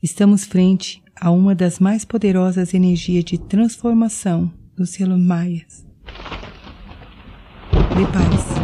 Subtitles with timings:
[0.00, 5.84] Estamos frente a uma das mais poderosas energias de transformação dos selos maias.
[7.92, 8.54] Prepare-se.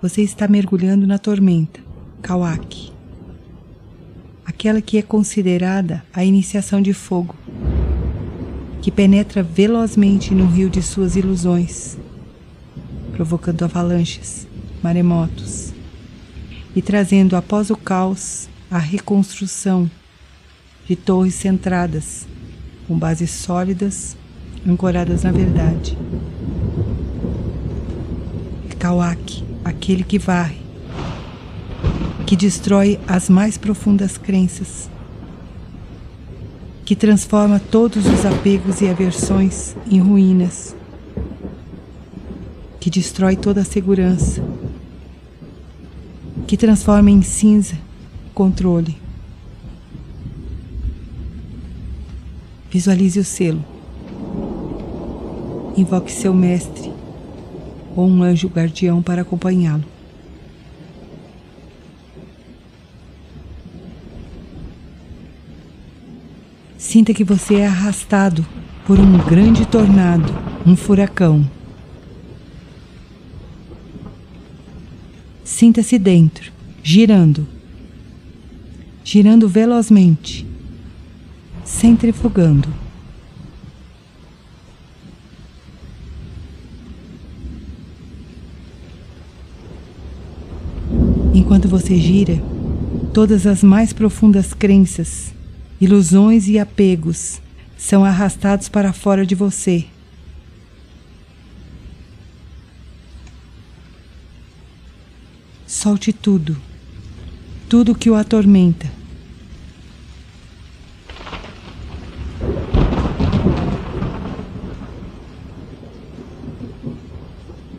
[0.00, 1.80] Você está mergulhando na tormenta,
[2.22, 2.92] Kawak.
[4.46, 7.34] Aquela que é considerada a iniciação de fogo,
[8.80, 11.98] que penetra velozmente no rio de suas ilusões,
[13.10, 14.46] provocando avalanches,
[14.80, 15.74] maremotos
[16.76, 19.88] e trazendo após o caos a reconstrução
[20.84, 22.26] de torres centradas,
[22.88, 24.16] com bases sólidas,
[24.66, 25.96] ancoradas na verdade.
[28.76, 30.58] Kawak, aquele que varre,
[32.26, 34.90] que destrói as mais profundas crenças,
[36.84, 40.74] que transforma todos os apegos e aversões em ruínas,
[42.80, 44.42] que destrói toda a segurança,
[46.48, 47.83] que transforma em cinza
[48.34, 48.96] controle.
[52.70, 53.64] Visualize o selo.
[55.76, 56.92] Invoque seu mestre
[57.96, 59.84] ou um anjo guardião para acompanhá-lo.
[66.76, 68.44] Sinta que você é arrastado
[68.86, 70.32] por um grande tornado,
[70.66, 71.48] um furacão.
[75.44, 77.53] Sinta-se dentro, girando
[79.04, 80.46] girando velozmente,
[81.62, 82.72] centrifugando.
[91.34, 92.42] Enquanto você gira,
[93.12, 95.34] todas as mais profundas crenças,
[95.78, 97.42] ilusões e apegos
[97.76, 99.84] são arrastados para fora de você.
[105.66, 106.56] Solte tudo
[107.76, 108.88] tudo que o atormenta.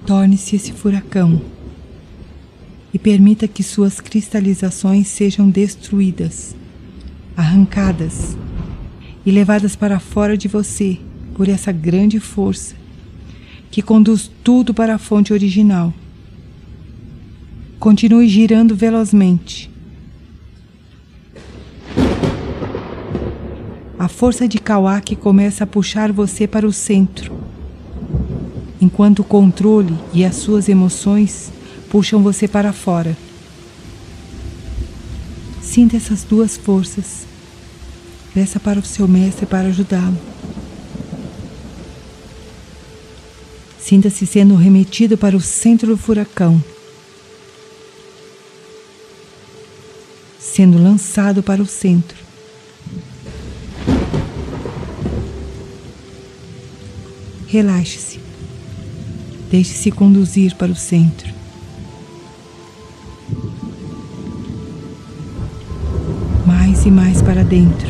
[0.05, 1.41] Torne-se esse furacão
[2.93, 6.53] e permita que suas cristalizações sejam destruídas,
[7.37, 8.35] arrancadas
[9.25, 10.99] e levadas para fora de você
[11.35, 12.75] por essa grande força
[13.71, 15.93] que conduz tudo para a fonte original.
[17.79, 19.73] Continue girando velozmente
[24.05, 27.35] A força de Kawak começa a puxar você para o centro,
[28.79, 31.51] enquanto o controle e as suas emoções
[31.89, 33.17] puxam você para fora.
[35.59, 37.25] Sinta essas duas forças.
[38.31, 40.19] Peça para o seu mestre para ajudá-lo.
[43.79, 46.63] Sinta-se sendo remetido para o centro do furacão,
[50.39, 52.23] sendo lançado para o centro.
[57.55, 58.19] Relaxe-se.
[59.49, 61.33] Deixe-se conduzir para o centro.
[66.45, 67.87] Mais e mais para dentro.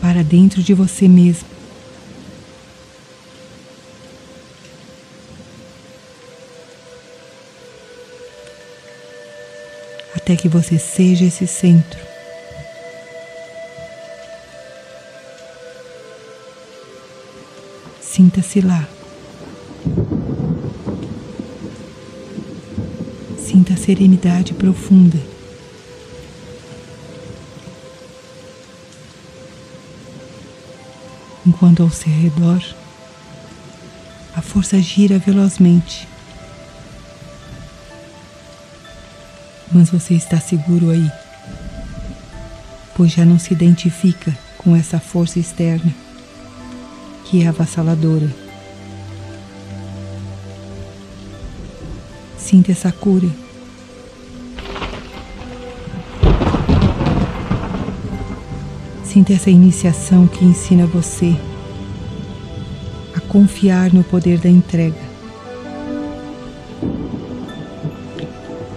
[0.00, 1.48] Para dentro de você mesmo.
[10.14, 12.07] Até que você seja esse centro.
[18.18, 18.84] Sinta-se lá.
[23.38, 25.16] Sinta a serenidade profunda.
[31.46, 32.60] Enquanto ao seu redor
[34.34, 36.08] a força gira velozmente.
[39.70, 41.08] Mas você está seguro aí,
[42.96, 46.07] pois já não se identifica com essa força externa
[47.28, 48.26] que é avassaladora.
[52.38, 53.28] Sinta essa cura.
[59.04, 61.36] Sinta essa iniciação que ensina você
[63.14, 64.96] a confiar no poder da entrega.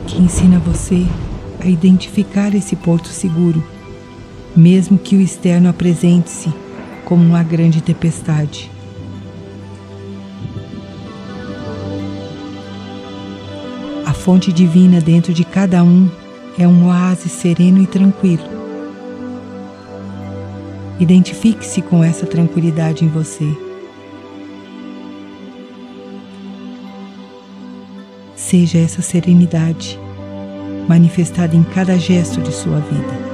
[0.07, 1.06] Que ensina você
[1.62, 3.63] a identificar esse porto seguro,
[4.53, 6.51] mesmo que o externo apresente-se
[7.11, 8.71] como uma grande tempestade.
[14.05, 16.09] A fonte divina dentro de cada um
[16.57, 18.45] é um oásis sereno e tranquilo.
[21.01, 23.57] Identifique-se com essa tranquilidade em você.
[28.37, 29.99] Seja essa serenidade
[30.87, 33.30] manifestada em cada gesto de sua vida.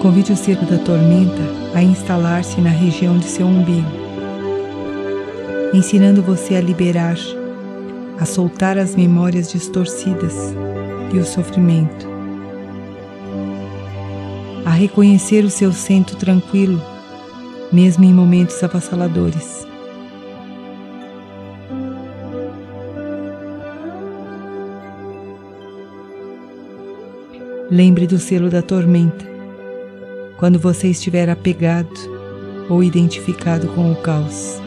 [0.00, 1.42] Convide o circo da tormenta
[1.74, 3.86] a instalar-se na região de seu umbigo,
[5.74, 7.18] ensinando você a liberar,
[8.18, 10.34] a soltar as memórias distorcidas
[11.12, 12.08] e o sofrimento,
[14.64, 16.80] a reconhecer o seu centro tranquilo,
[17.70, 19.66] mesmo em momentos avassaladores.
[27.70, 29.29] Lembre do selo da tormenta
[30.40, 31.90] quando você estiver apegado
[32.70, 34.58] ou identificado com o caos.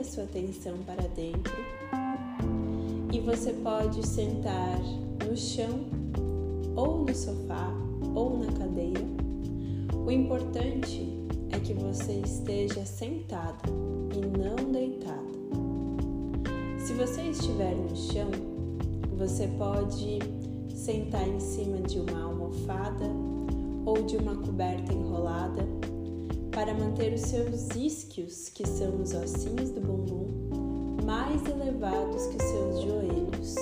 [0.00, 1.52] A sua atenção para dentro.
[3.12, 4.80] E você pode sentar
[5.28, 5.84] no chão,
[6.74, 7.70] ou no sofá,
[8.14, 9.04] ou na cadeira.
[9.94, 11.06] O importante
[11.50, 13.68] é que você esteja sentado
[14.14, 15.20] e não deitado.
[16.78, 18.30] Se você estiver no chão,
[19.18, 20.18] você pode
[20.74, 23.04] sentar em cima de uma almofada
[23.84, 25.62] ou de uma coberta enrolada
[26.52, 32.50] para manter os seus isquios, que são os ossinhos do bumbum, mais elevados que os
[32.50, 33.54] seus joelhos.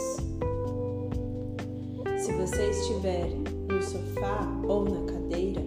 [2.19, 3.29] Se você estiver
[3.69, 5.63] no sofá ou na cadeira,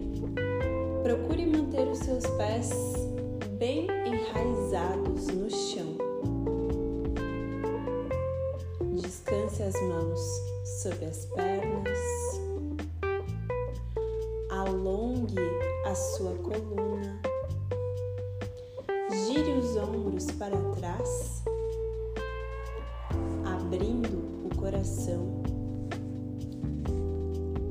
[1.03, 2.69] procure manter os seus pés
[3.57, 5.97] bem enraizados no chão.
[8.95, 10.19] Descanse as mãos
[10.81, 11.50] sobre as pernas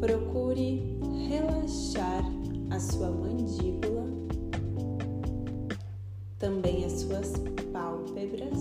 [0.00, 2.24] Procure relaxar
[2.70, 4.06] a sua mandíbula,
[6.38, 7.32] também as suas
[7.72, 8.58] pálpebras.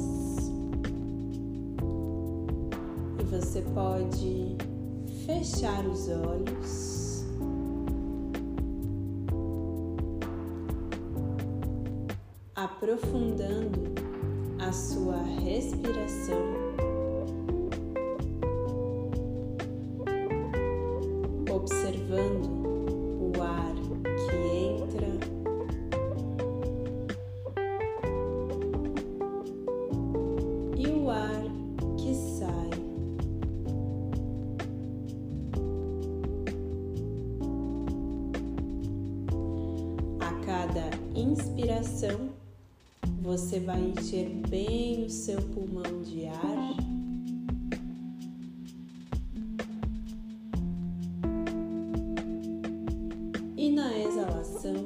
[3.20, 4.58] E você pode
[5.26, 7.00] fechar os olhos.
[12.80, 13.94] aprofundando
[14.60, 16.69] a sua respiração.
[40.50, 42.32] Cada inspiração,
[43.22, 46.76] você vai encher bem o seu pulmão de ar.
[53.56, 54.86] E na exalação,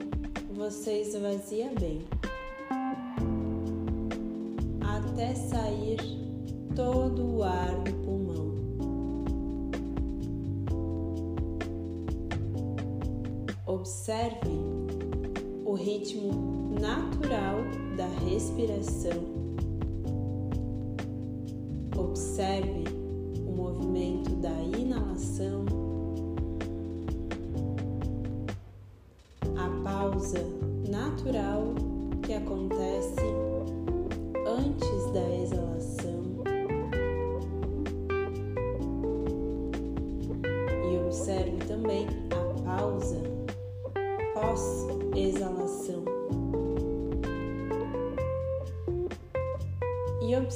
[0.54, 2.02] você esvazia bem,
[4.82, 6.02] até sair
[6.76, 8.54] todo o ar do pulmão.
[13.66, 14.73] Observe
[15.74, 17.58] o ritmo natural
[17.98, 19.24] da respiração.
[21.98, 22.83] Observe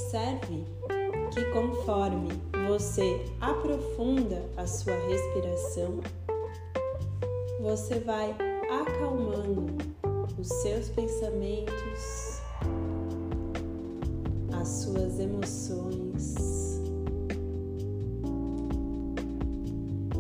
[0.07, 0.65] observe
[1.33, 2.29] que conforme
[2.69, 5.99] você aprofunda a sua respiração,
[7.59, 8.33] você vai
[8.71, 9.65] acalmando
[10.39, 12.41] os seus pensamentos,
[14.53, 16.35] as suas emoções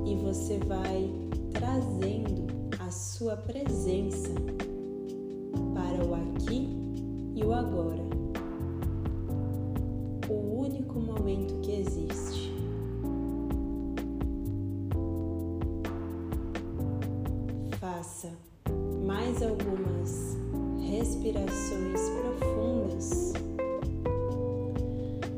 [0.05, 1.09] e você vai
[1.53, 2.47] trazendo
[2.79, 4.33] a sua presença
[5.73, 6.67] para o aqui
[7.35, 7.96] e o agora,
[17.97, 18.31] Faça
[19.07, 20.37] mais algumas
[20.87, 23.33] respirações profundas,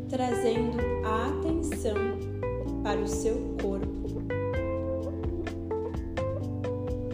[0.10, 1.96] trazendo a atenção
[2.84, 4.10] para o seu corpo,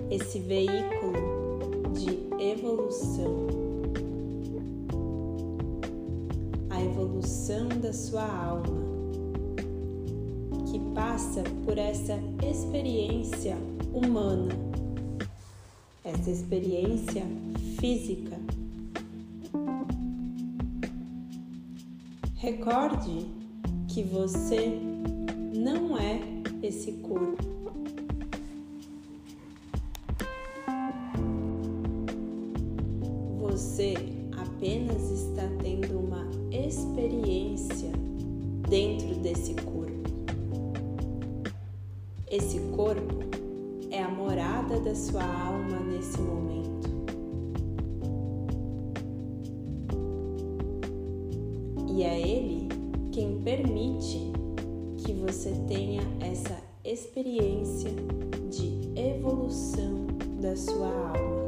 [0.10, 3.46] esse veículo de evolução,
[6.72, 8.84] a evolução da sua alma,
[10.72, 13.56] que passa por essa experiência
[13.94, 14.65] humana
[16.28, 17.24] experiência
[17.80, 18.38] física.
[22.36, 23.28] Recorde
[23.88, 24.80] que você
[25.56, 26.20] não é
[26.62, 27.44] esse corpo.
[33.40, 33.94] Você
[34.32, 37.92] apenas está tendo uma experiência
[38.70, 39.86] dentro desse corpo.
[42.30, 43.35] Esse corpo
[44.76, 46.90] morada da sua alma nesse momento.
[51.88, 52.68] E é Ele
[53.12, 54.32] quem permite
[54.98, 57.92] que você tenha essa experiência
[58.50, 60.06] de evolução
[60.42, 61.46] da sua alma.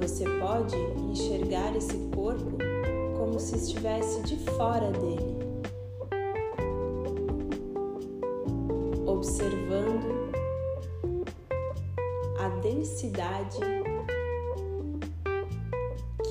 [0.00, 0.76] Você pode
[1.10, 2.58] enxergar esse corpo
[3.16, 5.23] como se estivesse de fora dele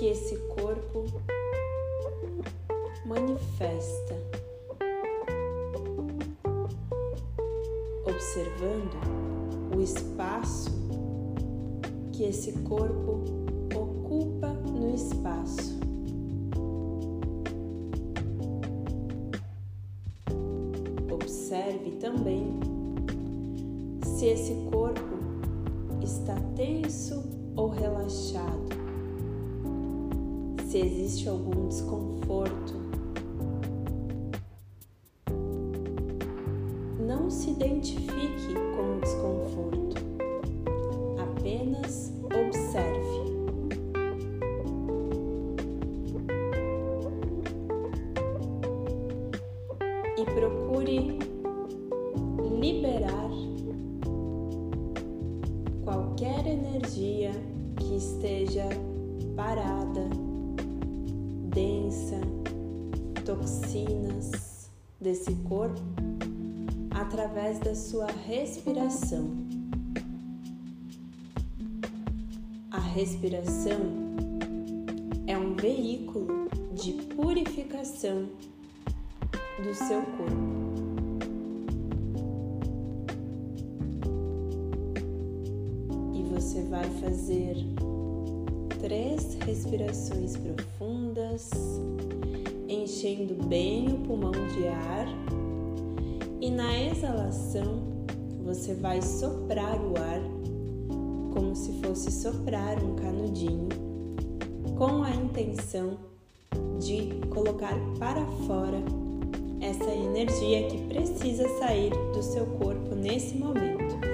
[0.04, 1.06] que esse corpo
[3.06, 4.22] manifesta,
[8.06, 8.98] observando
[9.74, 10.70] o espaço
[12.12, 13.43] que esse corpo
[50.16, 51.18] E procure
[52.60, 53.30] liberar
[55.84, 57.32] qualquer energia
[57.78, 58.70] que esteja
[59.36, 60.08] parada,
[61.50, 62.22] densa,
[63.26, 64.70] toxinas
[65.02, 65.82] desse corpo
[66.92, 69.32] através da sua respiração.
[72.72, 73.80] A respiração
[75.28, 78.30] é um veículo de purificação
[79.64, 80.64] do seu corpo.
[86.44, 87.56] você vai fazer
[88.82, 91.50] três respirações profundas,
[92.68, 95.08] enchendo bem o pulmão de ar,
[96.42, 97.82] e na exalação
[98.44, 100.22] você vai soprar o ar
[101.34, 103.70] como se fosse soprar um canudinho,
[104.78, 105.98] com a intenção
[106.80, 108.84] de colocar para fora
[109.64, 114.13] essa energia que precisa sair do seu corpo nesse momento.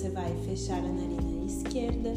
[0.00, 2.14] Você vai fechar a narina esquerda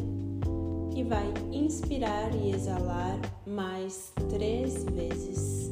[0.95, 5.62] e vai inspirar e exalar mais três vezes.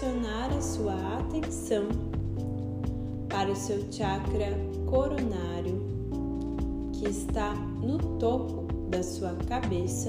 [0.00, 1.86] Direcionar a sua atenção
[3.28, 5.78] para o seu chakra coronário,
[6.94, 10.08] que está no topo da sua cabeça.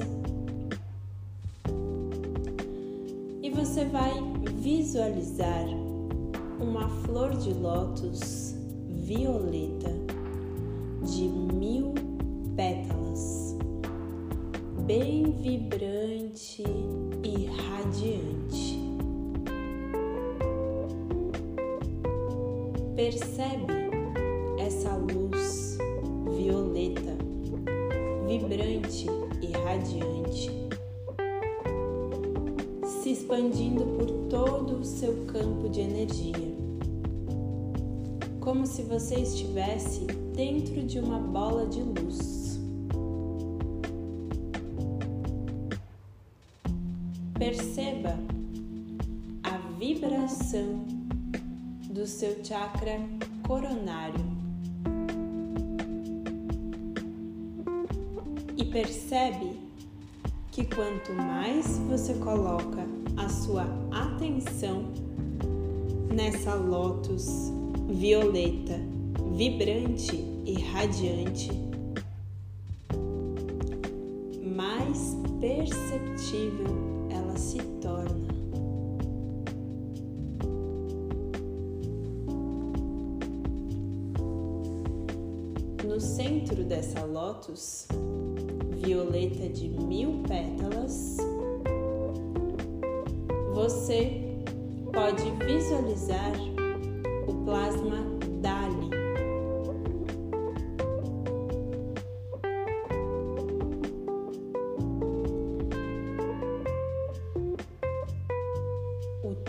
[3.44, 4.14] E você vai
[4.56, 5.66] visualizar
[6.60, 8.56] uma flor de lótus
[8.88, 9.92] violeta
[11.04, 11.94] de mil
[12.56, 13.58] pétalas
[14.86, 16.64] bem vibrante
[17.24, 18.81] e radiante.
[23.12, 23.66] Percebe
[24.58, 25.78] essa luz
[26.34, 27.14] violeta,
[28.26, 29.06] vibrante
[29.42, 30.50] e radiante,
[32.86, 36.56] se expandindo por todo o seu campo de energia,
[38.40, 42.41] como se você estivesse dentro de uma bola de luz.
[52.22, 53.00] Seu chakra
[53.48, 54.24] coronário
[58.56, 59.60] e percebe
[60.52, 62.86] que quanto mais você coloca
[63.18, 64.84] a sua atenção
[66.14, 67.52] nessa lótus
[67.90, 68.80] violeta,
[69.36, 71.50] vibrante e radiante,
[74.46, 76.68] mais perceptível
[77.10, 78.31] ela se torna.
[87.32, 87.88] Lótus,
[88.84, 91.18] violeta de mil pétalas,
[93.54, 94.44] você
[94.92, 96.34] pode visualizar
[97.28, 98.12] o plasma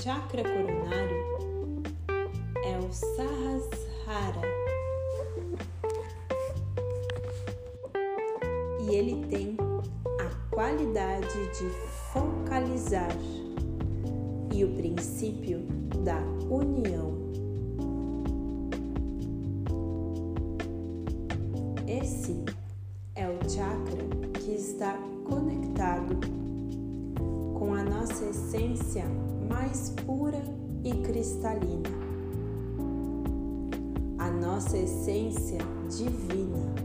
[0.02, 1.82] chakra coronário
[2.64, 4.61] é o Sahasrara.
[8.92, 9.56] Ele tem
[10.20, 11.70] a qualidade de
[12.12, 13.08] focalizar
[14.52, 15.60] e o princípio
[16.04, 16.18] da
[16.50, 17.14] união.
[21.86, 22.44] Esse
[23.14, 24.92] é o chakra que está
[25.24, 26.20] conectado
[27.58, 29.06] com a nossa essência
[29.48, 30.44] mais pura
[30.84, 31.88] e cristalina,
[34.18, 36.81] a nossa essência divina.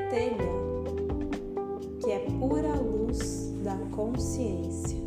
[0.00, 0.48] Centelha
[2.02, 4.98] que é pura luz da consciência.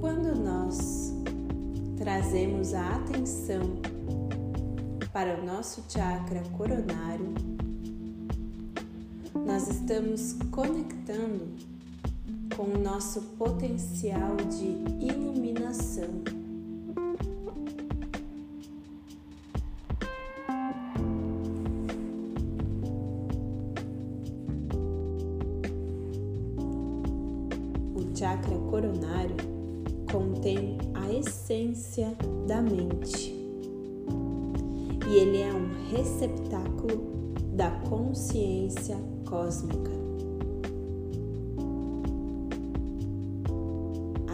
[0.00, 1.12] Quando nós
[1.98, 3.60] trazemos a atenção
[5.12, 7.34] para o nosso chakra coronário,
[9.34, 11.48] nós estamos conectando
[12.56, 16.45] com o nosso potencial de iluminação.
[37.88, 39.90] Consciência cósmica.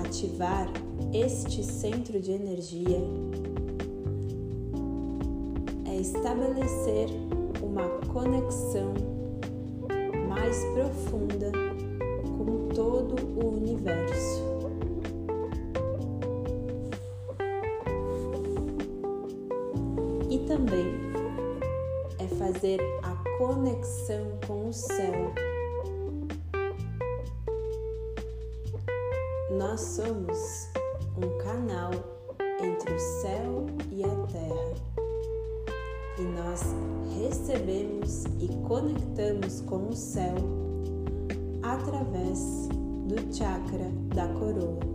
[0.04, 0.68] Ativar
[1.12, 3.00] este centro de energia
[5.86, 7.08] é estabelecer
[7.62, 8.94] uma conexão
[10.28, 11.52] mais profunda
[12.38, 14.51] com todo o universo.
[23.54, 25.34] Conexão com o céu.
[29.58, 30.70] Nós somos
[31.18, 31.90] um canal
[32.62, 34.72] entre o céu e a terra.
[36.18, 36.62] E nós
[37.20, 40.34] recebemos e conectamos com o céu
[41.62, 42.68] através
[43.06, 44.91] do chakra da coroa.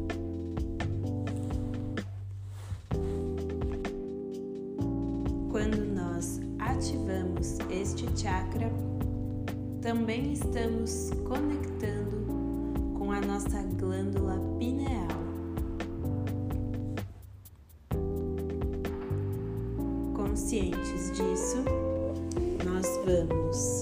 [8.18, 8.72] Chakra,
[9.80, 12.26] também estamos conectando
[12.98, 15.08] com a nossa glândula pineal.
[20.16, 21.64] Conscientes disso,
[22.66, 23.77] nós vamos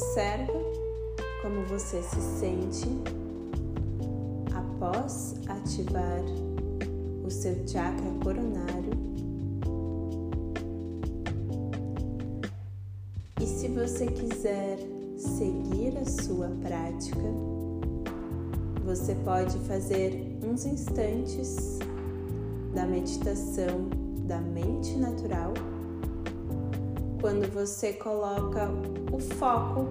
[0.00, 0.52] Observa
[1.42, 2.86] como você se sente
[4.54, 6.22] após ativar
[7.24, 8.92] o seu chakra coronário.
[13.40, 14.78] E se você quiser
[15.16, 17.18] seguir a sua prática,
[18.84, 21.80] você pode fazer uns instantes
[22.72, 23.88] da meditação
[24.28, 25.54] da mente natural
[27.28, 28.70] quando você coloca
[29.12, 29.90] o foco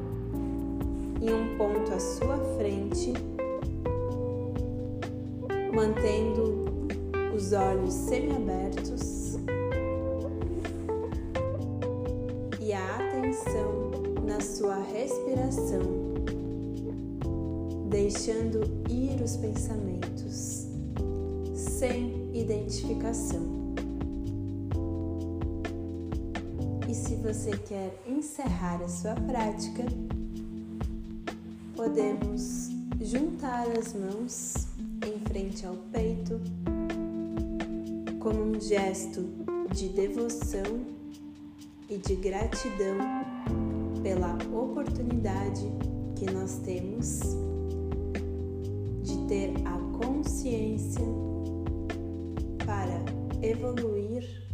[1.22, 3.14] em um ponto à sua frente,
[5.72, 6.66] mantendo
[7.36, 9.36] os olhos semiabertos
[12.60, 13.92] e a atenção
[14.26, 15.82] na sua respiração,
[17.88, 20.66] deixando ir os pensamentos
[21.54, 23.57] sem identificação.
[27.28, 29.84] Você quer encerrar a sua prática,
[31.76, 32.70] podemos
[33.02, 34.68] juntar as mãos
[35.06, 36.40] em frente ao peito
[38.18, 39.26] como um gesto
[39.74, 40.86] de devoção
[41.90, 42.98] e de gratidão
[44.02, 45.70] pela oportunidade
[46.16, 47.20] que nós temos
[49.04, 51.06] de ter a consciência
[52.66, 53.04] para
[53.46, 54.48] evoluir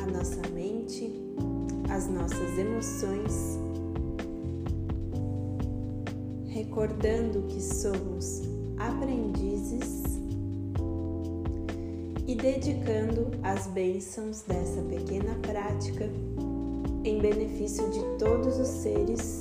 [0.00, 1.12] a nossa mente,
[1.90, 3.58] as nossas emoções,
[6.48, 8.42] recordando que somos
[8.78, 10.04] aprendizes
[12.26, 16.10] e dedicando as bênçãos dessa pequena prática
[17.04, 19.40] em benefício de todos os seres,